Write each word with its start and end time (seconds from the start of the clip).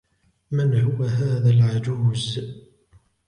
من 0.51 0.81
هو 0.81 1.03
هذا 1.05 1.49
العجوز؟ 1.49 2.39